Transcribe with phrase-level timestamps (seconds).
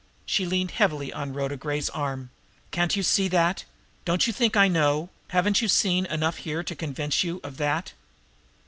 [0.25, 2.31] She leaned heavily on Rhoda Gray's arm.
[2.71, 3.65] "Can't you see that?
[4.03, 5.09] Don't you think I know?
[5.27, 7.93] Haven't you seen enough here to convince you of that?